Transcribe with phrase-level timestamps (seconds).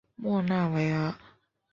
[0.15, 1.13] 莫纳维尔。